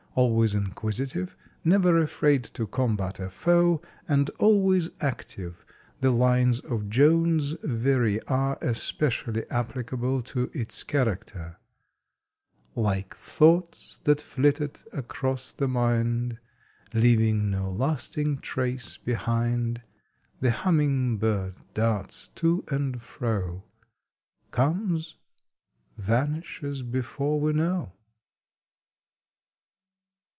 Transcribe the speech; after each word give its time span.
Always 0.13 0.55
inquisitive, 0.55 1.37
never 1.63 1.97
afraid 1.97 2.43
to 2.43 2.67
combat 2.67 3.17
a 3.21 3.29
foe 3.29 3.81
and 4.09 4.29
always 4.39 4.89
active, 4.99 5.63
the 6.01 6.11
lines 6.11 6.59
of 6.59 6.89
Jones 6.89 7.55
Very 7.63 8.19
are 8.23 8.57
especially 8.59 9.49
applicable 9.49 10.21
to 10.23 10.51
its 10.53 10.83
character: 10.83 11.55
Like 12.75 13.15
thoughts 13.15 14.01
that 14.03 14.19
flitted 14.21 14.81
across 14.91 15.53
the 15.53 15.69
mind, 15.69 16.39
Leaving 16.93 17.49
no 17.49 17.71
lasting 17.71 18.39
trace 18.39 18.97
behind, 18.97 19.81
The 20.41 20.51
humming 20.51 21.19
bird 21.19 21.55
darts 21.73 22.27
to 22.35 22.65
and 22.67 23.01
fro, 23.01 23.63
Comes, 24.51 25.15
vanishes 25.97 26.83
before 26.83 27.39
we 27.39 27.53
know. 27.53 27.93